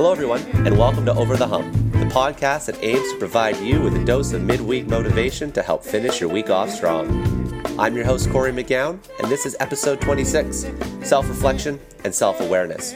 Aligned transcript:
Hello, 0.00 0.12
everyone, 0.12 0.40
and 0.66 0.78
welcome 0.78 1.04
to 1.04 1.12
Over 1.12 1.36
the 1.36 1.46
Hump, 1.46 1.74
the 1.92 2.06
podcast 2.06 2.64
that 2.64 2.82
aims 2.82 3.12
to 3.12 3.18
provide 3.18 3.58
you 3.58 3.82
with 3.82 3.94
a 3.94 4.02
dose 4.02 4.32
of 4.32 4.42
midweek 4.42 4.86
motivation 4.86 5.52
to 5.52 5.62
help 5.62 5.84
finish 5.84 6.22
your 6.22 6.30
week 6.30 6.48
off 6.48 6.70
strong. 6.70 7.06
I'm 7.78 7.94
your 7.94 8.06
host, 8.06 8.30
Corey 8.30 8.50
McGowan, 8.50 8.98
and 9.20 9.30
this 9.30 9.44
is 9.44 9.58
episode 9.60 10.00
26 10.00 10.68
Self 11.02 11.28
Reflection 11.28 11.78
and 12.02 12.14
Self 12.14 12.40
Awareness. 12.40 12.92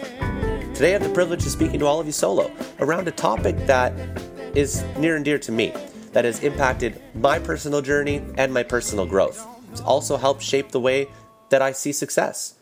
Today, 0.73 0.89
I 0.89 0.93
have 0.93 1.03
the 1.03 1.13
privilege 1.13 1.45
of 1.45 1.53
speaking 1.53 1.79
to 1.81 1.85
all 1.85 2.01
of 2.01 2.07
you 2.07 2.13
solo 2.13 2.51
around 2.79 3.07
a 3.07 3.11
topic 3.11 3.55
that 3.67 3.93
is 4.57 4.83
near 4.97 5.17
and 5.17 5.27
dear 5.27 5.39
to 5.41 5.53
me, 5.53 5.75
that 6.13 6.25
has 6.25 6.43
impacted 6.43 7.03
my 7.15 7.39
personal 7.39 7.83
journey 7.83 8.25
and 8.39 8.51
my 8.51 8.63
personal 8.63 9.05
growth. 9.05 9.47
It's 9.73 9.83
also 9.83 10.17
helped 10.17 10.41
shape 10.41 10.71
the 10.71 10.81
way 10.81 11.09
that 11.51 11.61
I 11.61 11.73
see 11.73 11.93
success. 11.93 12.55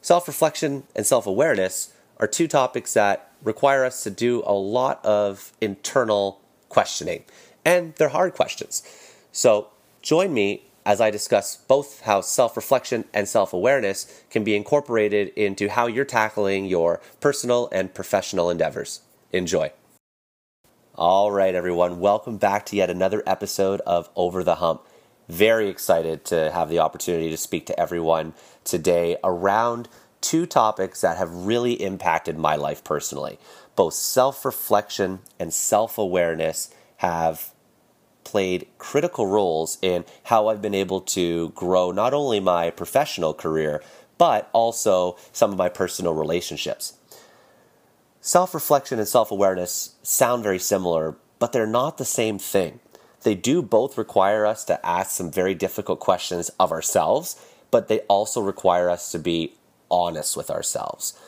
Self 0.00 0.26
reflection 0.26 0.82
and 0.96 1.06
self 1.06 1.28
awareness 1.28 1.92
are 2.16 2.26
two 2.26 2.48
topics 2.48 2.94
that 2.94 3.27
require 3.42 3.84
us 3.84 4.02
to 4.04 4.10
do 4.10 4.42
a 4.46 4.52
lot 4.52 5.04
of 5.04 5.52
internal 5.60 6.40
questioning, 6.68 7.24
and 7.64 7.94
they're 7.96 8.08
hard 8.08 8.34
questions. 8.34 8.82
So, 9.32 9.68
join 10.02 10.32
me 10.32 10.64
as 10.84 11.02
I 11.02 11.10
discuss 11.10 11.56
both 11.56 12.00
how 12.00 12.22
self 12.22 12.56
reflection 12.56 13.04
and 13.12 13.28
self 13.28 13.52
awareness 13.52 14.22
can 14.30 14.42
be 14.42 14.56
incorporated 14.56 15.28
into 15.36 15.68
how 15.68 15.86
you're 15.86 16.04
tackling 16.04 16.64
your 16.64 17.00
personal 17.20 17.68
and 17.72 17.92
professional 17.92 18.50
endeavors. 18.50 19.02
Enjoy. 19.32 19.70
All 20.94 21.30
right, 21.30 21.54
everyone, 21.54 22.00
welcome 22.00 22.38
back 22.38 22.66
to 22.66 22.76
yet 22.76 22.90
another 22.90 23.22
episode 23.26 23.80
of 23.82 24.08
Over 24.16 24.42
the 24.42 24.56
Hump. 24.56 24.82
Very 25.28 25.68
excited 25.68 26.24
to 26.24 26.50
have 26.50 26.70
the 26.70 26.78
opportunity 26.78 27.30
to 27.30 27.36
speak 27.36 27.66
to 27.66 27.78
everyone 27.78 28.32
today 28.64 29.16
around 29.22 29.88
two 30.20 30.46
topics 30.46 31.00
that 31.00 31.18
have 31.18 31.32
really 31.32 31.74
impacted 31.74 32.38
my 32.38 32.56
life 32.56 32.82
personally. 32.84 33.38
Both 33.76 33.94
self 33.94 34.44
reflection 34.44 35.20
and 35.38 35.52
self 35.52 35.98
awareness 35.98 36.74
have 36.98 37.52
played 38.24 38.66
critical 38.76 39.26
roles 39.26 39.78
in 39.80 40.04
how 40.24 40.48
I've 40.48 40.60
been 40.60 40.74
able 40.74 41.00
to 41.00 41.50
grow 41.50 41.90
not 41.90 42.12
only 42.12 42.40
my 42.40 42.70
professional 42.70 43.32
career, 43.32 43.82
but 44.18 44.50
also 44.52 45.16
some 45.32 45.52
of 45.52 45.56
my 45.56 45.68
personal 45.68 46.12
relationships. 46.12 46.94
Self 48.20 48.52
reflection 48.52 48.98
and 48.98 49.08
self 49.08 49.30
awareness 49.30 49.94
sound 50.02 50.42
very 50.42 50.58
similar, 50.58 51.16
but 51.38 51.52
they're 51.52 51.66
not 51.66 51.96
the 51.96 52.04
same 52.04 52.38
thing. 52.38 52.80
They 53.22 53.34
do 53.34 53.62
both 53.62 53.96
require 53.96 54.44
us 54.44 54.64
to 54.66 54.84
ask 54.84 55.12
some 55.12 55.30
very 55.30 55.54
difficult 55.54 56.00
questions 56.00 56.50
of 56.60 56.70
ourselves, 56.70 57.40
but 57.70 57.88
they 57.88 58.00
also 58.00 58.40
require 58.40 58.90
us 58.90 59.10
to 59.12 59.18
be 59.18 59.54
honest 59.90 60.36
with 60.36 60.50
ourselves. 60.50 61.18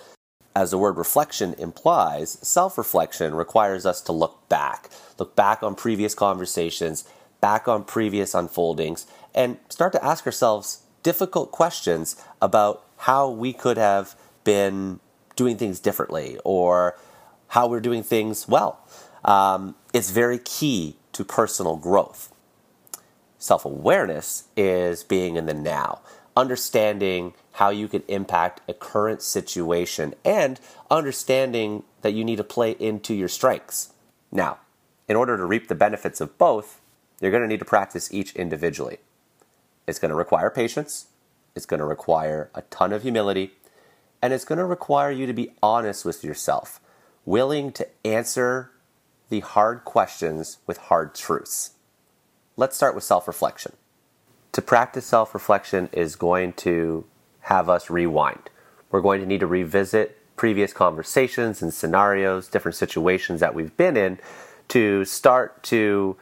As 0.55 0.73
the 0.73 0.79
word 0.79 0.97
reflection 0.97 1.55
implies, 1.59 2.39
self 2.43 2.77
reflection 2.77 3.35
requires 3.35 3.87
us 3.87 4.01
to 4.03 4.13
look 4.13 4.49
back, 4.49 4.91
look 5.19 5.37
back 5.37 5.63
on 5.63 5.75
previous 5.75 6.15
conversations, 6.15 7.05
back 7.41 7.69
on 7.69 7.85
previous 7.85 8.35
unfoldings, 8.35 9.07
and 9.35 9.59
start 9.69 9.93
to 9.93 10.05
ask 10.05 10.27
ourselves 10.27 10.83
difficult 11.03 11.53
questions 11.53 12.23
about 12.43 12.85
how 12.99 13.29
we 13.31 13.53
could 13.53 13.77
have 13.77 14.15
been 14.45 15.01
doing 15.37 15.57
things 15.57 15.81
differently 15.81 16.39
or 16.45 16.99
how 17.49 17.67
we're 17.67 17.81
doing 17.81 18.03
things 18.03 18.49
well. 18.49 18.79
Um, 19.25 19.75
it's 19.93 20.11
very 20.11 20.39
key 20.39 20.97
to 21.13 21.25
personal 21.25 21.77
growth. 21.77 22.33
Self 23.39 23.65
awareness 23.65 24.45
is 24.57 25.03
being 25.03 25.37
in 25.37 25.47
the 25.47 25.55
now, 25.55 26.01
understanding 26.37 27.35
how 27.53 27.71
you 27.71 27.89
can 27.89 28.03
impact 28.09 28.61
a 28.69 28.75
current 28.75 29.23
situation 29.23 30.15
and 30.25 30.61
understanding 30.91 31.83
that 32.03 32.13
you 32.13 32.25
need 32.25 32.37
to 32.37 32.45
play 32.45 32.73
into 32.73 33.15
your 33.15 33.29
strengths. 33.29 33.93
Now, 34.33 34.59
in 35.09 35.17
order 35.17 35.37
to 35.37 35.45
reap 35.45 35.69
the 35.69 35.75
benefits 35.75 36.21
of 36.21 36.39
both, 36.39 36.81
you're 37.21 37.31
going 37.31 37.43
to 37.43 37.49
need 37.49 37.59
to 37.59 37.65
practice 37.65 38.13
each 38.13 38.35
individually. 38.35 38.99
It's 39.87 39.99
going 39.99 40.11
to 40.11 40.17
require 40.17 40.51
patience, 40.51 41.07
it's 41.55 41.67
going 41.67 41.81
to 41.81 41.87
require 41.87 42.51
a 42.55 42.63
ton 42.63 42.93
of 42.93 43.03
humility, 43.03 43.53
and 44.23 44.33
it's 44.33 44.45
going 44.45 44.59
to 44.59 44.65
require 44.65 45.11
you 45.11 45.27
to 45.27 45.33
be 45.33 45.53
honest 45.63 46.05
with 46.05 46.23
yourself, 46.23 46.81
willing 47.25 47.73
to 47.73 47.89
answer 48.05 48.71
the 49.31 49.41
hard 49.41 49.85
questions 49.85 50.59
with 50.67 50.77
hard 50.77 51.15
truths. 51.15 51.73
Let's 52.57 52.77
start 52.77 52.95
with 52.95 53.05
self 53.05 53.27
reflection. 53.27 53.73
To 54.53 54.63
practice 54.63 55.07
self 55.07 55.35
reflection 55.35 55.89
is 55.93 56.17
going 56.17 56.55
to 56.55 57.05
have 57.43 57.69
us 57.69 57.91
rewind. 57.91 58.51
We're 58.91 59.01
going 59.01 59.21
to 59.21 59.27
need 59.27 59.41
to 59.41 59.47
revisit 59.47 60.17
previous 60.37 60.73
conversations 60.73 61.63
and 61.63 61.73
scenarios, 61.73 62.49
different 62.49 62.75
situations 62.75 63.41
that 63.41 63.55
we've 63.55 63.77
been 63.77 63.97
in 63.97 64.19
to 64.69 65.05
start 65.05 65.63
to 65.65 66.17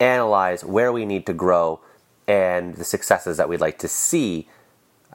analyze 0.00 0.64
where 0.64 0.92
we 0.92 1.04
need 1.04 1.26
to 1.26 1.32
grow 1.32 1.80
and 2.26 2.74
the 2.76 2.84
successes 2.84 3.36
that 3.36 3.48
we'd 3.48 3.60
like 3.60 3.78
to 3.78 3.88
see 3.88 4.48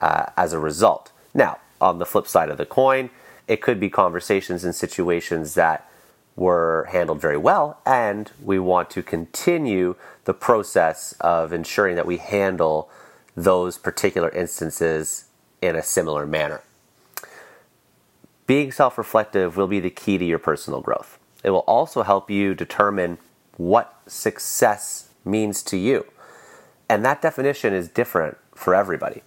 uh, 0.01 0.25
as 0.37 0.53
a 0.53 0.59
result. 0.59 1.11
Now, 1.33 1.59
on 1.81 1.99
the 1.99 2.05
flip 2.05 2.27
side 2.27 2.49
of 2.49 2.57
the 2.57 2.65
coin, 2.65 3.09
it 3.47 3.61
could 3.61 3.79
be 3.79 3.89
conversations 3.89 4.63
and 4.63 4.73
situations 4.73 5.53
that 5.55 5.89
were 6.35 6.87
handled 6.91 7.21
very 7.21 7.37
well, 7.37 7.79
and 7.85 8.31
we 8.41 8.57
want 8.59 8.89
to 8.91 9.03
continue 9.03 9.95
the 10.25 10.33
process 10.33 11.13
of 11.19 11.53
ensuring 11.53 11.95
that 11.95 12.05
we 12.05 12.17
handle 12.17 12.89
those 13.35 13.77
particular 13.77 14.29
instances 14.29 15.25
in 15.61 15.75
a 15.75 15.83
similar 15.83 16.25
manner. 16.25 16.61
Being 18.47 18.71
self 18.71 18.97
reflective 18.97 19.55
will 19.55 19.67
be 19.67 19.79
the 19.79 19.89
key 19.89 20.17
to 20.17 20.25
your 20.25 20.39
personal 20.39 20.81
growth. 20.81 21.19
It 21.43 21.51
will 21.51 21.59
also 21.59 22.03
help 22.03 22.29
you 22.29 22.53
determine 22.53 23.17
what 23.57 23.95
success 24.07 25.09
means 25.23 25.63
to 25.63 25.77
you. 25.77 26.05
And 26.89 27.05
that 27.05 27.21
definition 27.21 27.73
is 27.73 27.87
different 27.87 28.37
for 28.53 28.75
everybody. 28.75 29.23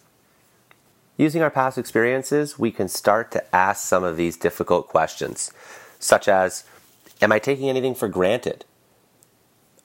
Using 1.16 1.42
our 1.42 1.50
past 1.50 1.78
experiences, 1.78 2.58
we 2.58 2.70
can 2.70 2.88
start 2.88 3.32
to 3.32 3.54
ask 3.54 3.86
some 3.86 4.04
of 4.04 4.16
these 4.16 4.36
difficult 4.36 4.88
questions, 4.88 5.50
such 5.98 6.28
as 6.28 6.64
Am 7.22 7.32
I 7.32 7.38
taking 7.38 7.68
anything 7.68 7.94
for 7.94 8.08
granted? 8.08 8.64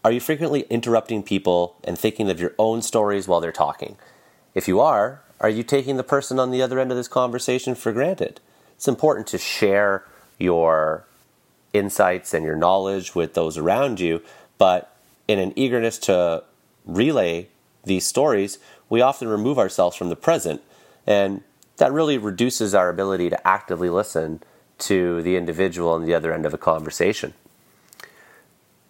Are 0.04 0.12
you 0.12 0.20
frequently 0.20 0.62
interrupting 0.70 1.24
people 1.24 1.76
and 1.84 1.98
thinking 1.98 2.30
of 2.30 2.40
your 2.40 2.54
own 2.58 2.82
stories 2.82 3.28
while 3.28 3.40
they're 3.40 3.52
talking? 3.52 3.98
If 4.54 4.68
you 4.68 4.80
are, 4.80 5.22
are 5.40 5.50
you 5.50 5.64
taking 5.64 5.98
the 5.98 6.04
person 6.04 6.40
on 6.40 6.52
the 6.52 6.62
other 6.62 6.80
end 6.80 6.92
of 6.92 6.98
this 6.98 7.08
conversation 7.08 7.76
for 7.76 7.92
granted? 7.92 8.42
It's 8.76 8.88
important 8.88 9.28
to 9.28 9.38
share 9.38 10.04
your 10.40 11.06
insights 11.72 12.34
and 12.34 12.44
your 12.44 12.56
knowledge 12.56 13.16
with 13.16 13.34
those 13.34 13.58
around 13.58 14.00
you, 14.00 14.22
but 14.58 14.96
in 15.28 15.40
an 15.40 15.54
eagerness 15.56 15.98
to 16.00 16.44
relay 16.86 17.48
these 17.86 18.06
stories, 18.06 18.60
we 18.90 19.02
often 19.02 19.28
remove 19.28 19.58
ourselves 19.58 19.96
from 19.96 20.10
the 20.10 20.16
present, 20.16 20.62
and 21.08 21.44
that 21.78 21.94
really 21.94 22.18
reduces 22.18 22.76
our 22.76 22.90
ability 22.90 23.30
to 23.30 23.48
actively 23.48 23.90
listen 23.90 24.44
to 24.82 25.22
the 25.22 25.36
individual 25.36 25.90
on 25.90 26.06
the 26.06 26.14
other 26.14 26.34
end 26.34 26.46
of 26.46 26.54
a 26.54 26.58
conversation. 26.58 27.34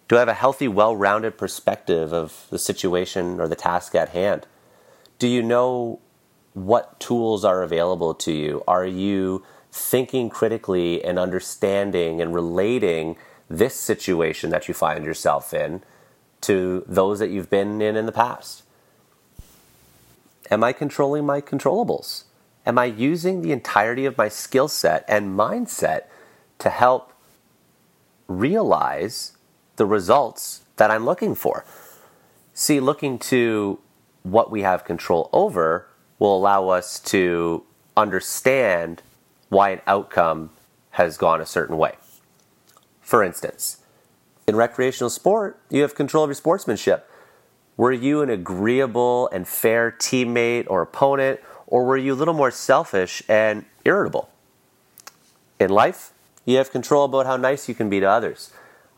Do 0.08 0.16
I 0.16 0.20
have 0.20 0.28
a 0.28 0.34
healthy, 0.34 0.68
well 0.68 0.94
rounded 0.94 1.38
perspective 1.38 2.12
of 2.12 2.46
the 2.50 2.58
situation 2.58 3.40
or 3.40 3.48
the 3.48 3.56
task 3.56 3.94
at 3.94 4.10
hand? 4.10 4.46
Do 5.18 5.28
you 5.28 5.42
know 5.42 6.00
what 6.54 7.00
tools 7.00 7.44
are 7.44 7.62
available 7.62 8.14
to 8.14 8.32
you? 8.32 8.62
Are 8.68 8.86
you 8.86 9.44
thinking 9.70 10.28
critically 10.28 11.02
and 11.02 11.18
understanding 11.18 12.20
and 12.20 12.34
relating 12.34 13.16
this 13.48 13.74
situation 13.74 14.50
that 14.50 14.68
you 14.68 14.74
find 14.74 15.04
yourself 15.04 15.54
in 15.54 15.82
to 16.42 16.84
those 16.86 17.18
that 17.20 17.30
you've 17.30 17.50
been 17.50 17.80
in 17.80 17.96
in 17.96 18.06
the 18.06 18.12
past? 18.12 18.64
Am 20.50 20.62
I 20.62 20.72
controlling 20.72 21.24
my 21.24 21.40
controllables? 21.40 22.24
Am 22.64 22.78
I 22.78 22.84
using 22.84 23.42
the 23.42 23.52
entirety 23.52 24.04
of 24.04 24.16
my 24.16 24.28
skill 24.28 24.68
set 24.68 25.04
and 25.08 25.36
mindset 25.36 26.02
to 26.58 26.70
help 26.70 27.12
realize 28.28 29.36
the 29.76 29.86
results 29.86 30.62
that 30.76 30.90
I'm 30.90 31.04
looking 31.04 31.34
for? 31.34 31.64
See, 32.54 32.80
looking 32.80 33.18
to 33.18 33.80
what 34.22 34.50
we 34.50 34.62
have 34.62 34.84
control 34.84 35.28
over 35.32 35.88
will 36.18 36.36
allow 36.36 36.68
us 36.68 37.00
to 37.00 37.64
understand 37.96 39.02
why 39.48 39.70
an 39.70 39.80
outcome 39.86 40.50
has 40.90 41.16
gone 41.16 41.40
a 41.40 41.46
certain 41.46 41.76
way. 41.76 41.94
For 43.00 43.24
instance, 43.24 43.78
in 44.46 44.56
recreational 44.56 45.10
sport, 45.10 45.60
you 45.68 45.82
have 45.82 45.94
control 45.94 46.24
of 46.24 46.28
your 46.28 46.34
sportsmanship. 46.34 47.08
Were 47.76 47.92
you 47.92 48.22
an 48.22 48.30
agreeable 48.30 49.28
and 49.32 49.48
fair 49.48 49.90
teammate 49.90 50.66
or 50.68 50.82
opponent, 50.82 51.40
or 51.72 51.86
were 51.86 51.96
you 51.96 52.12
a 52.12 52.14
little 52.14 52.34
more 52.34 52.50
selfish 52.50 53.22
and 53.30 53.64
irritable? 53.86 54.28
In 55.58 55.70
life, 55.70 56.12
you 56.44 56.58
have 56.58 56.70
control 56.70 57.06
about 57.06 57.24
how 57.24 57.38
nice 57.38 57.66
you 57.66 57.74
can 57.74 57.88
be 57.88 57.98
to 57.98 58.04
others. 58.04 58.52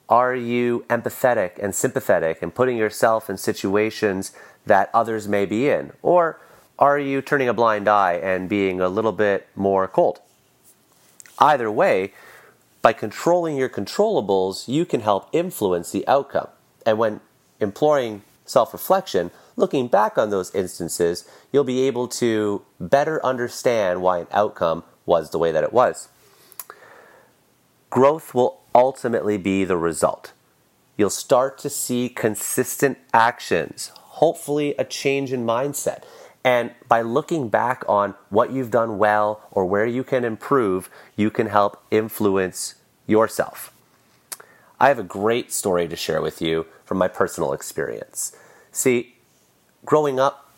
Are 0.08 0.34
you 0.34 0.84
empathetic 0.90 1.52
and 1.62 1.72
sympathetic 1.72 2.42
and 2.42 2.52
putting 2.52 2.76
yourself 2.76 3.30
in 3.30 3.38
situations 3.38 4.32
that 4.66 4.90
others 4.92 5.28
may 5.28 5.46
be 5.46 5.68
in? 5.68 5.92
Or 6.02 6.40
are 6.76 6.98
you 6.98 7.22
turning 7.22 7.48
a 7.48 7.54
blind 7.54 7.86
eye 7.86 8.14
and 8.14 8.48
being 8.48 8.80
a 8.80 8.88
little 8.88 9.12
bit 9.12 9.46
more 9.54 9.86
cold? 9.86 10.18
Either 11.38 11.70
way, 11.70 12.12
by 12.82 12.92
controlling 12.92 13.56
your 13.56 13.68
controllables, 13.68 14.66
you 14.66 14.84
can 14.84 15.00
help 15.00 15.28
influence 15.32 15.92
the 15.92 16.06
outcome. 16.08 16.48
And 16.84 16.98
when 16.98 17.20
employing 17.60 18.22
self 18.46 18.72
reflection, 18.72 19.30
looking 19.56 19.88
back 19.88 20.18
on 20.18 20.30
those 20.30 20.54
instances, 20.54 21.28
you'll 21.52 21.64
be 21.64 21.82
able 21.82 22.08
to 22.08 22.62
better 22.80 23.24
understand 23.24 24.02
why 24.02 24.18
an 24.18 24.26
outcome 24.30 24.84
was 25.06 25.30
the 25.30 25.38
way 25.38 25.52
that 25.52 25.64
it 25.64 25.72
was. 25.72 26.08
Growth 27.90 28.34
will 28.34 28.60
ultimately 28.74 29.36
be 29.36 29.64
the 29.64 29.76
result. 29.76 30.32
You'll 30.96 31.10
start 31.10 31.58
to 31.58 31.70
see 31.70 32.08
consistent 32.08 32.98
actions, 33.12 33.92
hopefully, 33.94 34.74
a 34.78 34.84
change 34.84 35.32
in 35.32 35.44
mindset. 35.44 36.04
And 36.44 36.72
by 36.88 37.00
looking 37.00 37.48
back 37.48 37.84
on 37.88 38.14
what 38.28 38.52
you've 38.52 38.70
done 38.70 38.98
well 38.98 39.40
or 39.50 39.64
where 39.64 39.86
you 39.86 40.04
can 40.04 40.24
improve, 40.24 40.90
you 41.16 41.30
can 41.30 41.46
help 41.46 41.82
influence 41.90 42.74
yourself. 43.06 43.72
I 44.78 44.88
have 44.88 44.98
a 44.98 45.04
great 45.04 45.52
story 45.52 45.88
to 45.88 45.96
share 45.96 46.20
with 46.20 46.42
you 46.42 46.66
from 46.84 46.98
my 46.98 47.08
personal 47.08 47.52
experience. 47.52 48.36
See, 48.72 49.13
growing 49.84 50.18
up, 50.18 50.50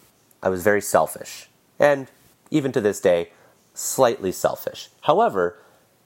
I 0.42 0.48
was 0.48 0.62
very 0.62 0.82
selfish, 0.82 1.48
and 1.78 2.08
even 2.50 2.72
to 2.72 2.80
this 2.80 3.00
day, 3.00 3.30
slightly 3.74 4.32
selfish. 4.32 4.88
However, 5.02 5.58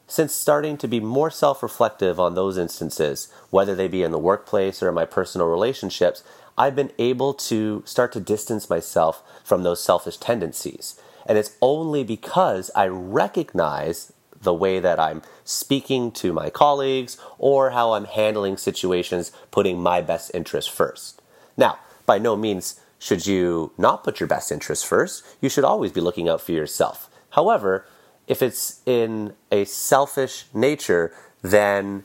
since 0.06 0.32
starting 0.32 0.76
to 0.78 0.88
be 0.88 0.98
more 0.98 1.30
self 1.30 1.62
reflective 1.62 2.18
on 2.18 2.34
those 2.34 2.58
instances, 2.58 3.32
whether 3.50 3.74
they 3.74 3.88
be 3.88 4.02
in 4.02 4.10
the 4.10 4.18
workplace 4.18 4.82
or 4.82 4.88
in 4.88 4.94
my 4.94 5.04
personal 5.04 5.46
relationships, 5.46 6.24
I've 6.58 6.74
been 6.74 6.92
able 6.98 7.32
to 7.34 7.82
start 7.86 8.12
to 8.12 8.20
distance 8.20 8.68
myself 8.68 9.22
from 9.44 9.62
those 9.62 9.82
selfish 9.82 10.16
tendencies. 10.16 11.00
And 11.26 11.38
it's 11.38 11.56
only 11.62 12.02
because 12.02 12.70
I 12.74 12.88
recognize 12.88 14.12
the 14.42 14.54
way 14.54 14.80
that 14.80 14.98
I'm 14.98 15.22
speaking 15.44 16.10
to 16.12 16.32
my 16.32 16.50
colleagues 16.50 17.18
or 17.38 17.70
how 17.70 17.92
I'm 17.92 18.06
handling 18.06 18.56
situations, 18.56 19.32
putting 19.50 19.78
my 19.78 20.00
best 20.00 20.30
interest 20.34 20.70
first. 20.70 21.22
Now, 21.56 21.78
by 22.04 22.18
no 22.18 22.36
means 22.36 22.80
should 23.00 23.26
you 23.26 23.72
not 23.78 24.04
put 24.04 24.20
your 24.20 24.26
best 24.28 24.52
interest 24.52 24.86
first. 24.86 25.24
You 25.40 25.48
should 25.48 25.64
always 25.64 25.90
be 25.90 26.02
looking 26.02 26.28
out 26.28 26.42
for 26.42 26.52
yourself. 26.52 27.10
However, 27.30 27.86
if 28.28 28.42
it's 28.42 28.80
in 28.86 29.32
a 29.50 29.64
selfish 29.64 30.44
nature, 30.52 31.12
then 31.42 32.04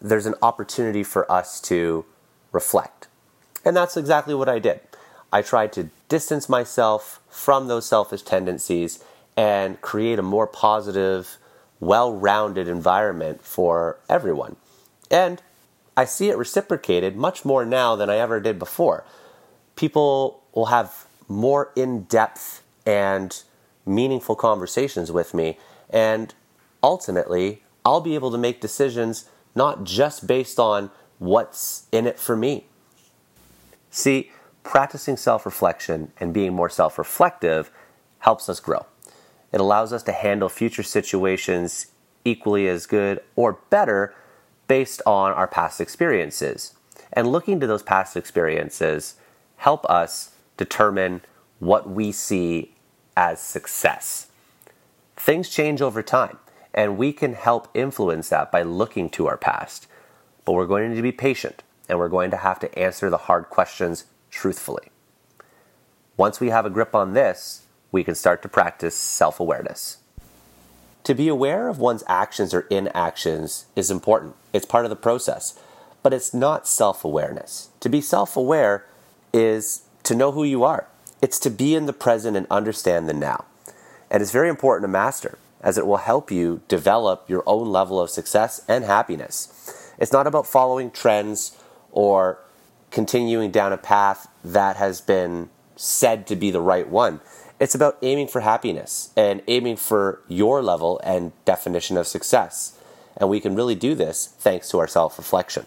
there's 0.00 0.26
an 0.26 0.34
opportunity 0.42 1.04
for 1.04 1.30
us 1.30 1.60
to 1.62 2.04
reflect. 2.52 3.06
And 3.64 3.76
that's 3.76 3.96
exactly 3.96 4.34
what 4.34 4.48
I 4.48 4.58
did. 4.58 4.80
I 5.32 5.40
tried 5.40 5.72
to 5.74 5.90
distance 6.08 6.48
myself 6.48 7.20
from 7.28 7.68
those 7.68 7.86
selfish 7.86 8.22
tendencies 8.22 9.02
and 9.36 9.80
create 9.80 10.18
a 10.18 10.22
more 10.22 10.48
positive, 10.48 11.38
well 11.78 12.12
rounded 12.12 12.66
environment 12.66 13.44
for 13.44 13.98
everyone. 14.08 14.56
And 15.12 15.40
I 15.96 16.06
see 16.06 16.28
it 16.28 16.36
reciprocated 16.36 17.16
much 17.16 17.44
more 17.44 17.64
now 17.64 17.94
than 17.94 18.10
I 18.10 18.16
ever 18.16 18.40
did 18.40 18.58
before. 18.58 19.04
People 19.78 20.42
will 20.54 20.66
have 20.66 21.06
more 21.28 21.70
in 21.76 22.02
depth 22.02 22.64
and 22.84 23.40
meaningful 23.86 24.34
conversations 24.34 25.12
with 25.12 25.32
me. 25.32 25.56
And 25.88 26.34
ultimately, 26.82 27.62
I'll 27.84 28.00
be 28.00 28.16
able 28.16 28.32
to 28.32 28.38
make 28.38 28.60
decisions 28.60 29.26
not 29.54 29.84
just 29.84 30.26
based 30.26 30.58
on 30.58 30.90
what's 31.20 31.86
in 31.92 32.08
it 32.08 32.18
for 32.18 32.36
me. 32.36 32.66
See, 33.88 34.32
practicing 34.64 35.16
self 35.16 35.46
reflection 35.46 36.10
and 36.18 36.34
being 36.34 36.54
more 36.54 36.68
self 36.68 36.98
reflective 36.98 37.70
helps 38.18 38.48
us 38.48 38.58
grow. 38.58 38.84
It 39.52 39.60
allows 39.60 39.92
us 39.92 40.02
to 40.02 40.12
handle 40.12 40.48
future 40.48 40.82
situations 40.82 41.92
equally 42.24 42.66
as 42.66 42.84
good 42.84 43.20
or 43.36 43.60
better 43.70 44.12
based 44.66 45.02
on 45.06 45.30
our 45.30 45.46
past 45.46 45.80
experiences. 45.80 46.74
And 47.12 47.30
looking 47.30 47.60
to 47.60 47.68
those 47.68 47.84
past 47.84 48.16
experiences 48.16 49.14
help 49.58 49.84
us 49.86 50.34
determine 50.56 51.20
what 51.58 51.88
we 51.88 52.10
see 52.12 52.74
as 53.16 53.40
success. 53.40 54.28
Things 55.16 55.48
change 55.48 55.82
over 55.82 56.02
time, 56.02 56.38
and 56.72 56.96
we 56.96 57.12
can 57.12 57.34
help 57.34 57.68
influence 57.74 58.28
that 58.30 58.50
by 58.50 58.62
looking 58.62 59.10
to 59.10 59.26
our 59.26 59.36
past. 59.36 59.86
But 60.44 60.52
we're 60.52 60.66
going 60.66 60.84
to 60.84 60.88
need 60.90 60.96
to 60.96 61.02
be 61.02 61.12
patient, 61.12 61.62
and 61.88 61.98
we're 61.98 62.08
going 62.08 62.30
to 62.30 62.36
have 62.36 62.60
to 62.60 62.78
answer 62.78 63.10
the 63.10 63.16
hard 63.18 63.50
questions 63.50 64.06
truthfully. 64.30 64.90
Once 66.16 66.40
we 66.40 66.50
have 66.50 66.64
a 66.64 66.70
grip 66.70 66.94
on 66.94 67.14
this, 67.14 67.66
we 67.90 68.04
can 68.04 68.14
start 68.14 68.42
to 68.42 68.48
practice 68.48 68.94
self 68.94 69.40
awareness. 69.40 69.98
To 71.04 71.14
be 71.14 71.28
aware 71.28 71.68
of 71.68 71.78
one's 71.78 72.04
actions 72.06 72.52
or 72.52 72.60
inactions 72.70 73.66
is 73.74 73.90
important. 73.90 74.34
It's 74.52 74.66
part 74.66 74.84
of 74.84 74.90
the 74.90 74.96
process, 74.96 75.58
but 76.02 76.12
it's 76.12 76.34
not 76.34 76.68
self 76.68 77.04
awareness. 77.04 77.70
To 77.80 77.88
be 77.88 78.00
self 78.00 78.36
aware 78.36 78.84
is 79.32 79.82
to 80.04 80.14
know 80.14 80.32
who 80.32 80.44
you 80.44 80.64
are, 80.64 80.86
it's 81.20 81.38
to 81.40 81.50
be 81.50 81.74
in 81.74 81.86
the 81.86 81.92
present 81.92 82.36
and 82.36 82.46
understand 82.50 83.08
the 83.08 83.14
now. 83.14 83.44
And 84.10 84.22
it's 84.22 84.32
very 84.32 84.48
important 84.48 84.84
to 84.84 84.88
master, 84.88 85.38
as 85.60 85.76
it 85.76 85.86
will 85.86 85.98
help 85.98 86.30
you 86.30 86.62
develop 86.68 87.28
your 87.28 87.42
own 87.46 87.68
level 87.70 88.00
of 88.00 88.10
success 88.10 88.64
and 88.68 88.84
happiness. 88.84 89.92
It's 89.98 90.12
not 90.12 90.26
about 90.26 90.46
following 90.46 90.90
trends 90.90 91.56
or 91.90 92.38
continuing 92.90 93.50
down 93.50 93.72
a 93.72 93.76
path 93.76 94.28
that 94.44 94.76
has 94.76 95.00
been 95.00 95.50
said 95.76 96.26
to 96.26 96.36
be 96.36 96.50
the 96.50 96.60
right 96.60 96.88
one. 96.88 97.20
It's 97.60 97.74
about 97.74 97.98
aiming 98.02 98.28
for 98.28 98.40
happiness 98.40 99.10
and 99.16 99.42
aiming 99.48 99.76
for 99.76 100.22
your 100.28 100.62
level 100.62 101.00
and 101.02 101.32
definition 101.44 101.96
of 101.96 102.06
success. 102.06 102.78
And 103.16 103.28
we 103.28 103.40
can 103.40 103.56
really 103.56 103.74
do 103.74 103.94
this 103.94 104.28
thanks 104.38 104.68
to 104.70 104.78
our 104.78 104.86
self 104.86 105.18
reflection. 105.18 105.66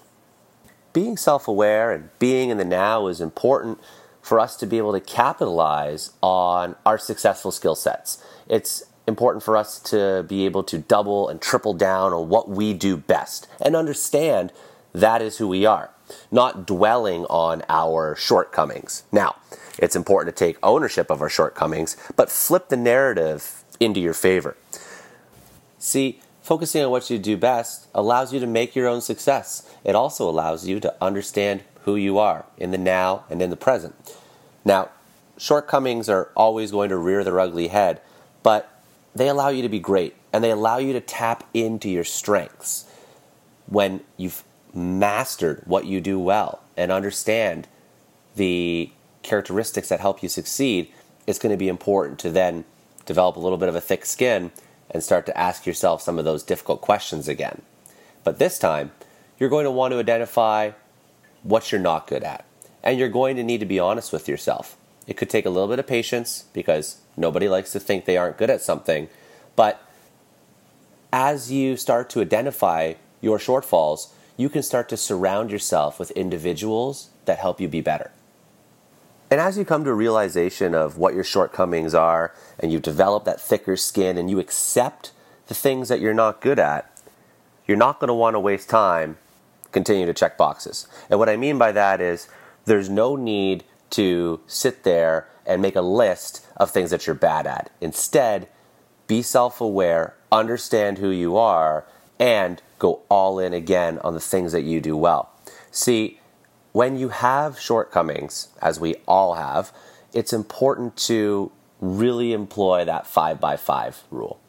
Being 0.93 1.17
self 1.17 1.47
aware 1.47 1.91
and 1.91 2.09
being 2.19 2.49
in 2.49 2.57
the 2.57 2.65
now 2.65 3.07
is 3.07 3.21
important 3.21 3.79
for 4.21 4.39
us 4.39 4.55
to 4.57 4.65
be 4.65 4.77
able 4.77 4.91
to 4.93 4.99
capitalize 4.99 6.11
on 6.21 6.75
our 6.85 6.97
successful 6.97 7.51
skill 7.51 7.75
sets. 7.75 8.23
It's 8.47 8.83
important 9.07 9.43
for 9.43 9.57
us 9.57 9.79
to 9.79 10.23
be 10.27 10.45
able 10.45 10.63
to 10.63 10.77
double 10.77 11.27
and 11.27 11.41
triple 11.41 11.73
down 11.73 12.13
on 12.13 12.29
what 12.29 12.49
we 12.49 12.73
do 12.73 12.95
best 12.97 13.47
and 13.61 13.75
understand 13.75 14.51
that 14.93 15.21
is 15.21 15.37
who 15.37 15.47
we 15.47 15.65
are, 15.65 15.89
not 16.31 16.67
dwelling 16.67 17.25
on 17.25 17.63
our 17.69 18.15
shortcomings. 18.15 19.03
Now, 19.11 19.37
it's 19.77 19.95
important 19.95 20.35
to 20.35 20.45
take 20.45 20.57
ownership 20.61 21.09
of 21.09 21.21
our 21.21 21.29
shortcomings, 21.29 21.95
but 22.15 22.29
flip 22.29 22.69
the 22.69 22.77
narrative 22.77 23.63
into 23.79 23.99
your 23.99 24.13
favor. 24.13 24.57
See, 25.79 26.21
focusing 26.41 26.83
on 26.83 26.91
what 26.91 27.09
you 27.09 27.17
do 27.17 27.37
best 27.37 27.87
allows 27.93 28.33
you 28.33 28.39
to 28.39 28.47
make 28.47 28.75
your 28.75 28.87
own 28.87 29.01
success. 29.01 29.69
It 29.83 29.95
also 29.95 30.29
allows 30.29 30.67
you 30.67 30.79
to 30.79 30.95
understand 31.01 31.63
who 31.83 31.95
you 31.95 32.17
are 32.17 32.45
in 32.57 32.71
the 32.71 32.77
now 32.77 33.23
and 33.29 33.41
in 33.41 33.49
the 33.49 33.55
present. 33.55 33.95
Now, 34.65 34.89
shortcomings 35.37 36.09
are 36.09 36.29
always 36.35 36.71
going 36.71 36.89
to 36.89 36.97
rear 36.97 37.23
their 37.23 37.39
ugly 37.39 37.67
head, 37.67 38.01
but 38.43 38.69
they 39.15 39.27
allow 39.27 39.49
you 39.49 39.61
to 39.61 39.69
be 39.69 39.79
great 39.79 40.15
and 40.31 40.43
they 40.43 40.51
allow 40.51 40.77
you 40.77 40.93
to 40.93 41.01
tap 41.01 41.47
into 41.53 41.89
your 41.89 42.03
strengths 42.03 42.85
when 43.67 44.01
you've 44.17 44.43
mastered 44.73 45.63
what 45.65 45.85
you 45.85 45.99
do 45.99 46.19
well 46.19 46.61
and 46.77 46.91
understand 46.91 47.67
the 48.35 48.89
characteristics 49.23 49.89
that 49.89 49.99
help 49.99 50.23
you 50.23 50.29
succeed. 50.29 50.91
It's 51.27 51.39
going 51.39 51.51
to 51.51 51.57
be 51.57 51.67
important 51.67 52.19
to 52.19 52.29
then 52.29 52.65
develop 53.05 53.35
a 53.35 53.39
little 53.39 53.57
bit 53.57 53.69
of 53.69 53.75
a 53.75 53.81
thick 53.81 54.05
skin 54.05 54.51
and 54.91 55.01
start 55.01 55.25
to 55.25 55.37
ask 55.37 55.65
yourself 55.65 56.01
some 56.01 56.19
of 56.19 56.25
those 56.25 56.43
difficult 56.43 56.81
questions 56.81 57.27
again. 57.27 57.61
But 58.23 58.37
this 58.37 58.59
time, 58.59 58.91
you're 59.39 59.49
going 59.49 59.65
to 59.65 59.71
want 59.71 59.93
to 59.93 59.99
identify 59.99 60.71
what 61.43 61.71
you're 61.71 61.81
not 61.81 62.07
good 62.07 62.23
at. 62.23 62.45
And 62.83 62.99
you're 62.99 63.09
going 63.09 63.35
to 63.37 63.43
need 63.43 63.59
to 63.59 63.65
be 63.65 63.79
honest 63.79 64.11
with 64.11 64.27
yourself. 64.27 64.77
It 65.07 65.17
could 65.17 65.29
take 65.29 65.45
a 65.45 65.49
little 65.49 65.69
bit 65.69 65.79
of 65.79 65.87
patience 65.87 66.45
because 66.53 67.01
nobody 67.17 67.49
likes 67.49 67.71
to 67.71 67.79
think 67.79 68.05
they 68.05 68.17
aren't 68.17 68.37
good 68.37 68.49
at 68.49 68.61
something. 68.61 69.07
But 69.55 69.81
as 71.11 71.51
you 71.51 71.77
start 71.77 72.09
to 72.11 72.21
identify 72.21 72.93
your 73.19 73.37
shortfalls, 73.37 74.09
you 74.37 74.49
can 74.49 74.63
start 74.63 74.89
to 74.89 74.97
surround 74.97 75.51
yourself 75.51 75.99
with 75.99 76.11
individuals 76.11 77.09
that 77.25 77.39
help 77.39 77.59
you 77.59 77.67
be 77.67 77.81
better. 77.81 78.11
And 79.31 79.39
as 79.39 79.57
you 79.57 79.63
come 79.63 79.85
to 79.85 79.89
a 79.89 79.95
realization 79.95 80.75
of 80.75 80.97
what 80.97 81.13
your 81.13 81.23
shortcomings 81.23 81.95
are, 81.95 82.35
and 82.59 82.71
you 82.71 82.79
develop 82.79 83.23
that 83.23 83.39
thicker 83.39 83.77
skin, 83.77 84.17
and 84.17 84.29
you 84.29 84.39
accept 84.39 85.13
the 85.47 85.53
things 85.53 85.87
that 85.87 86.01
you're 86.01 86.13
not 86.13 86.41
good 86.41 86.59
at, 86.59 86.91
you're 87.65 87.77
not 87.77 87.99
going 87.99 88.09
to 88.09 88.13
want 88.13 88.35
to 88.35 88.39
waste 88.39 88.69
time 88.69 89.17
continuing 89.71 90.07
to 90.07 90.13
check 90.13 90.37
boxes. 90.37 90.85
And 91.09 91.17
what 91.17 91.29
I 91.29 91.37
mean 91.37 91.57
by 91.57 91.71
that 91.71 92.01
is 92.01 92.27
there's 92.65 92.89
no 92.89 93.15
need 93.15 93.63
to 93.91 94.41
sit 94.47 94.83
there 94.83 95.29
and 95.45 95.61
make 95.61 95.75
a 95.75 95.81
list 95.81 96.45
of 96.57 96.69
things 96.69 96.91
that 96.91 97.07
you're 97.07 97.15
bad 97.15 97.47
at. 97.47 97.71
Instead, 97.79 98.49
be 99.07 99.21
self 99.21 99.61
aware, 99.61 100.15
understand 100.31 100.97
who 100.97 101.09
you 101.09 101.37
are, 101.37 101.85
and 102.19 102.61
go 102.79 103.01
all 103.09 103.39
in 103.39 103.53
again 103.53 103.99
on 103.99 104.13
the 104.13 104.19
things 104.19 104.51
that 104.51 104.61
you 104.61 104.79
do 104.79 104.95
well. 104.95 105.29
See, 105.71 106.20
when 106.71 106.97
you 106.97 107.09
have 107.09 107.59
shortcomings, 107.59 108.49
as 108.61 108.79
we 108.79 108.95
all 109.07 109.35
have, 109.35 109.71
it's 110.13 110.33
important 110.33 110.95
to 110.95 111.51
really 111.79 112.33
employ 112.33 112.85
that 112.85 113.07
five 113.07 113.39
by 113.39 113.57
five 113.57 114.03
rule. 114.11 114.39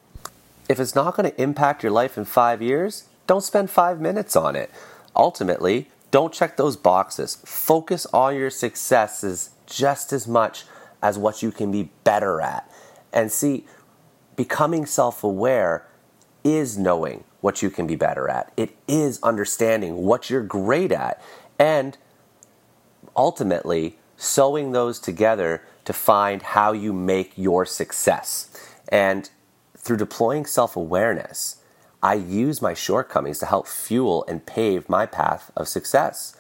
If 0.69 0.79
it's 0.79 0.95
not 0.95 1.17
going 1.17 1.31
to 1.31 1.43
impact 1.43 1.83
your 1.83 1.93
life 1.93 2.17
in 2.17 2.25
five 2.25 2.63
years, 2.63 3.09
don't 3.27 3.43
spend 3.43 3.71
five 3.71 4.01
minutes 4.01 4.37
on 4.37 4.55
it. 4.57 4.71
Ultimately, 5.17 5.89
don't 6.11 6.33
check 6.33 6.57
those 6.57 6.77
boxes. 6.77 7.39
Focus 7.45 8.07
on 8.07 8.37
your 8.37 8.51
successes 8.51 9.51
just 9.67 10.13
as 10.13 10.29
much 10.29 10.65
as 11.03 11.19
what 11.19 11.43
you 11.43 11.51
can 11.51 11.73
be 11.73 11.91
better 12.05 12.41
at. 12.41 12.71
And 13.13 13.33
see, 13.33 13.67
becoming 14.37 14.87
self 14.87 15.25
aware 15.25 15.87
is 16.45 16.79
knowing 16.79 17.25
what 17.41 17.61
you 17.61 17.71
can 17.71 17.87
be 17.87 17.97
better 17.97 18.29
at, 18.29 18.53
it 18.57 18.71
is 18.87 19.21
understanding 19.23 19.97
what 19.97 20.31
you're 20.31 20.43
great 20.43 20.93
at, 20.93 21.21
and 21.59 21.99
ultimately 23.17 23.99
sewing 24.17 24.73
those 24.73 24.99
together 24.99 25.63
to 25.85 25.93
find 25.93 26.43
how 26.43 26.73
you 26.73 26.93
make 26.93 27.33
your 27.37 27.67
success. 27.67 28.49
And 28.89 29.29
through 29.77 29.97
deploying 29.97 30.47
self 30.47 30.77
awareness, 30.77 31.57
I 32.03 32.15
use 32.15 32.63
my 32.63 32.75
shortcomings 32.75 33.39
to 33.41 33.47
help 33.47 33.67
fuel 33.67 34.25
and 34.29 34.45
pave 34.45 34.89
my 34.89 35.07
path 35.07 35.51
of 35.57 35.69
success. 35.69 36.37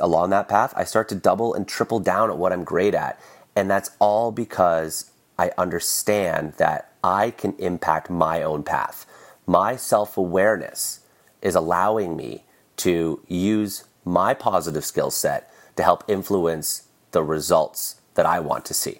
Along 0.00 0.30
that 0.30 0.48
path, 0.48 0.72
I 0.76 0.84
start 0.84 1.08
to 1.08 1.14
double 1.14 1.54
and 1.54 1.66
triple 1.66 2.00
down 2.00 2.30
at 2.30 2.38
what 2.38 2.52
I'm 2.52 2.64
great 2.64 2.94
at. 2.94 3.20
And 3.56 3.70
that's 3.70 3.90
all 3.98 4.30
because 4.30 5.10
I 5.38 5.50
understand 5.58 6.54
that 6.54 6.92
I 7.02 7.30
can 7.30 7.54
impact 7.58 8.10
my 8.10 8.42
own 8.42 8.62
path. 8.62 9.06
My 9.46 9.76
self 9.76 10.16
awareness 10.16 11.00
is 11.42 11.54
allowing 11.54 12.16
me 12.16 12.44
to 12.78 13.20
use 13.26 13.84
my 14.04 14.34
positive 14.34 14.84
skill 14.84 15.10
set 15.10 15.47
to 15.78 15.84
help 15.84 16.02
influence 16.08 16.88
the 17.12 17.22
results 17.22 18.00
that 18.14 18.26
I 18.26 18.40
want 18.40 18.64
to 18.64 18.74
see. 18.74 18.98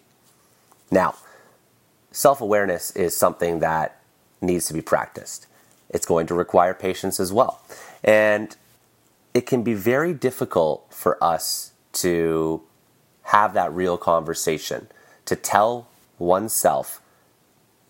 Now, 0.92 1.16
self 2.12 2.40
awareness 2.40 2.92
is 2.92 3.16
something 3.16 3.58
that 3.58 4.00
needs 4.40 4.68
to 4.68 4.74
be 4.74 4.80
practiced. 4.80 5.48
It's 5.90 6.06
going 6.06 6.28
to 6.28 6.34
require 6.34 6.74
patience 6.74 7.18
as 7.18 7.32
well. 7.32 7.60
And 8.04 8.54
it 9.34 9.44
can 9.44 9.64
be 9.64 9.74
very 9.74 10.14
difficult 10.14 10.86
for 10.90 11.22
us 11.22 11.72
to 11.94 12.62
have 13.24 13.54
that 13.54 13.72
real 13.72 13.98
conversation, 13.98 14.86
to 15.24 15.34
tell 15.34 15.88
oneself, 16.16 17.02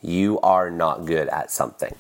you 0.01 0.41
are 0.41 0.71
not 0.71 1.05
good 1.05 1.29
at 1.29 1.51
something. 1.51 1.95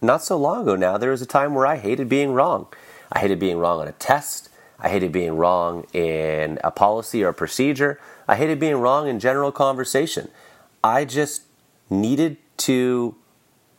Not 0.00 0.22
so 0.22 0.38
long 0.38 0.62
ago 0.62 0.74
now, 0.74 0.96
there 0.96 1.10
was 1.10 1.20
a 1.20 1.26
time 1.26 1.54
where 1.54 1.66
I 1.66 1.76
hated 1.76 2.08
being 2.08 2.32
wrong. 2.32 2.68
I 3.12 3.18
hated 3.18 3.38
being 3.38 3.58
wrong 3.58 3.78
on 3.80 3.88
a 3.88 3.92
test. 3.92 4.48
I 4.82 4.88
hated 4.88 5.12
being 5.12 5.36
wrong 5.36 5.86
in 5.92 6.58
a 6.64 6.72
policy 6.72 7.22
or 7.22 7.28
a 7.28 7.34
procedure. 7.34 8.00
I 8.26 8.34
hated 8.34 8.58
being 8.58 8.76
wrong 8.76 9.06
in 9.06 9.20
general 9.20 9.52
conversation. 9.52 10.28
I 10.82 11.04
just 11.04 11.42
needed 11.88 12.36
to 12.58 13.14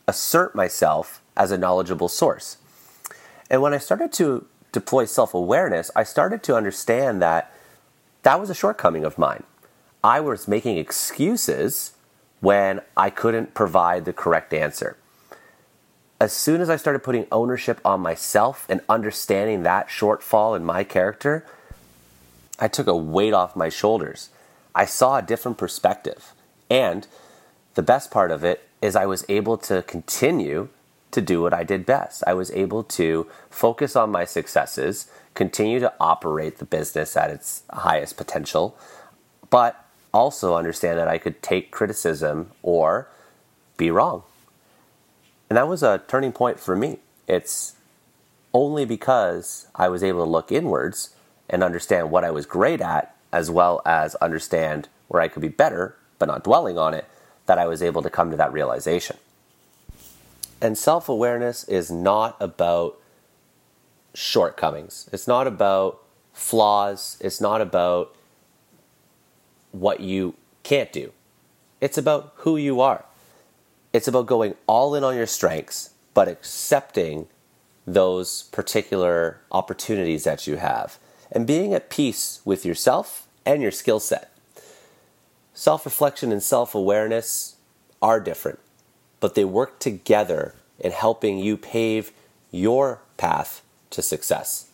assert 0.08 0.54
myself 0.54 1.22
as 1.36 1.50
a 1.50 1.58
knowledgeable 1.58 2.08
source. 2.08 2.56
And 3.50 3.60
when 3.60 3.74
I 3.74 3.78
started 3.78 4.12
to 4.14 4.46
deploy 4.72 5.04
self 5.04 5.34
awareness, 5.34 5.90
I 5.94 6.04
started 6.04 6.42
to 6.44 6.56
understand 6.56 7.20
that 7.20 7.52
that 8.22 8.40
was 8.40 8.48
a 8.48 8.54
shortcoming 8.54 9.04
of 9.04 9.18
mine. 9.18 9.44
I 10.02 10.20
was 10.20 10.48
making 10.48 10.78
excuses 10.78 11.92
when 12.40 12.80
I 12.96 13.10
couldn't 13.10 13.52
provide 13.52 14.06
the 14.06 14.14
correct 14.14 14.54
answer. 14.54 14.96
As 16.24 16.32
soon 16.32 16.62
as 16.62 16.70
I 16.70 16.76
started 16.76 17.00
putting 17.00 17.26
ownership 17.30 17.82
on 17.84 18.00
myself 18.00 18.64
and 18.70 18.80
understanding 18.88 19.62
that 19.62 19.88
shortfall 19.88 20.56
in 20.56 20.64
my 20.64 20.82
character, 20.82 21.44
I 22.58 22.66
took 22.66 22.86
a 22.86 22.96
weight 22.96 23.34
off 23.34 23.54
my 23.54 23.68
shoulders. 23.68 24.30
I 24.74 24.86
saw 24.86 25.18
a 25.18 25.22
different 25.22 25.58
perspective. 25.58 26.32
And 26.70 27.06
the 27.74 27.82
best 27.82 28.10
part 28.10 28.30
of 28.30 28.42
it 28.42 28.66
is 28.80 28.96
I 28.96 29.04
was 29.04 29.26
able 29.28 29.58
to 29.68 29.82
continue 29.82 30.70
to 31.10 31.20
do 31.20 31.42
what 31.42 31.52
I 31.52 31.62
did 31.62 31.84
best. 31.84 32.24
I 32.26 32.32
was 32.32 32.50
able 32.52 32.84
to 32.84 33.26
focus 33.50 33.94
on 33.94 34.10
my 34.10 34.24
successes, 34.24 35.10
continue 35.34 35.78
to 35.78 35.92
operate 36.00 36.56
the 36.56 36.64
business 36.64 37.18
at 37.18 37.28
its 37.28 37.64
highest 37.68 38.16
potential, 38.16 38.78
but 39.50 39.84
also 40.14 40.56
understand 40.56 40.98
that 40.98 41.06
I 41.06 41.18
could 41.18 41.42
take 41.42 41.70
criticism 41.70 42.50
or 42.62 43.08
be 43.76 43.90
wrong. 43.90 44.22
And 45.48 45.56
that 45.56 45.68
was 45.68 45.82
a 45.82 46.02
turning 46.08 46.32
point 46.32 46.58
for 46.58 46.76
me. 46.76 46.98
It's 47.26 47.74
only 48.52 48.84
because 48.84 49.66
I 49.74 49.88
was 49.88 50.02
able 50.02 50.24
to 50.24 50.30
look 50.30 50.52
inwards 50.52 51.14
and 51.50 51.62
understand 51.62 52.10
what 52.10 52.24
I 52.24 52.30
was 52.30 52.46
great 52.46 52.80
at, 52.80 53.14
as 53.32 53.50
well 53.50 53.82
as 53.84 54.14
understand 54.16 54.88
where 55.08 55.20
I 55.20 55.28
could 55.28 55.42
be 55.42 55.48
better, 55.48 55.96
but 56.18 56.26
not 56.26 56.44
dwelling 56.44 56.78
on 56.78 56.94
it, 56.94 57.04
that 57.46 57.58
I 57.58 57.66
was 57.66 57.82
able 57.82 58.02
to 58.02 58.10
come 58.10 58.30
to 58.30 58.36
that 58.36 58.52
realization. 58.52 59.16
And 60.60 60.78
self 60.78 61.08
awareness 61.08 61.64
is 61.64 61.90
not 61.90 62.36
about 62.40 62.98
shortcomings, 64.14 65.10
it's 65.12 65.26
not 65.26 65.46
about 65.46 66.00
flaws, 66.32 67.18
it's 67.20 67.40
not 67.40 67.60
about 67.60 68.14
what 69.72 70.00
you 70.00 70.34
can't 70.62 70.92
do. 70.92 71.12
It's 71.80 71.98
about 71.98 72.32
who 72.36 72.56
you 72.56 72.80
are. 72.80 73.04
It's 73.94 74.08
about 74.08 74.26
going 74.26 74.56
all 74.66 74.96
in 74.96 75.04
on 75.04 75.14
your 75.14 75.24
strengths, 75.24 75.90
but 76.14 76.26
accepting 76.26 77.28
those 77.86 78.42
particular 78.42 79.40
opportunities 79.52 80.24
that 80.24 80.48
you 80.48 80.56
have 80.56 80.98
and 81.30 81.46
being 81.46 81.72
at 81.72 81.90
peace 81.90 82.40
with 82.44 82.66
yourself 82.66 83.28
and 83.46 83.62
your 83.62 83.70
skill 83.70 84.00
set. 84.00 84.36
Self 85.54 85.84
reflection 85.84 86.32
and 86.32 86.42
self 86.42 86.74
awareness 86.74 87.54
are 88.02 88.18
different, 88.18 88.58
but 89.20 89.36
they 89.36 89.44
work 89.44 89.78
together 89.78 90.56
in 90.80 90.90
helping 90.90 91.38
you 91.38 91.56
pave 91.56 92.10
your 92.50 93.00
path 93.16 93.62
to 93.90 94.02
success. 94.02 94.70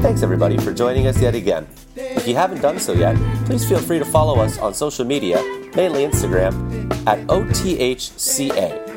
Thanks 0.00 0.22
everybody 0.22 0.58
for 0.58 0.72
joining 0.72 1.08
us 1.08 1.20
yet 1.20 1.34
again. 1.34 1.66
If 1.96 2.28
you 2.28 2.36
haven't 2.36 2.60
done 2.60 2.78
so 2.78 2.92
yet, 2.92 3.16
please 3.46 3.68
feel 3.68 3.80
free 3.80 3.98
to 3.98 4.04
follow 4.04 4.38
us 4.38 4.58
on 4.58 4.74
social 4.74 5.04
media, 5.04 5.42
mainly 5.74 6.06
Instagram, 6.06 6.67
at 7.06 7.24
OTHCA. 7.28 8.88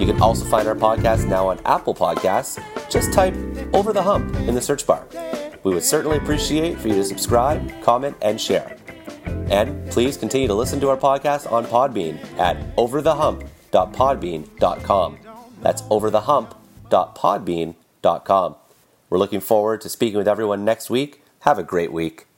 You 0.00 0.06
can 0.06 0.22
also 0.22 0.46
find 0.46 0.66
our 0.66 0.74
podcast 0.74 1.28
now 1.28 1.48
on 1.48 1.60
Apple 1.66 1.94
Podcasts. 1.94 2.58
Just 2.88 3.12
type 3.12 3.34
Over 3.74 3.92
the 3.92 4.02
Hump 4.02 4.34
in 4.36 4.54
the 4.54 4.62
search 4.62 4.86
bar. 4.86 5.06
We 5.62 5.74
would 5.74 5.84
certainly 5.84 6.16
appreciate 6.16 6.78
for 6.78 6.88
you 6.88 6.94
to 6.94 7.04
subscribe, 7.04 7.82
comment, 7.82 8.16
and 8.22 8.40
share. 8.40 8.78
And 9.50 9.90
please 9.90 10.16
continue 10.16 10.48
to 10.48 10.54
listen 10.54 10.80
to 10.80 10.88
our 10.88 10.96
podcast 10.96 11.52
on 11.52 11.66
Podbean 11.66 12.18
at 12.38 12.56
overthehump.podbean.com. 12.76 15.18
That's 15.60 15.82
overthehump.podbean.com. 15.82 18.56
We're 19.10 19.18
looking 19.18 19.40
forward 19.40 19.80
to 19.82 19.88
speaking 19.88 20.18
with 20.18 20.28
everyone 20.28 20.64
next 20.64 20.88
week. 20.88 21.24
Have 21.40 21.58
a 21.58 21.64
great 21.64 21.92
week. 21.92 22.28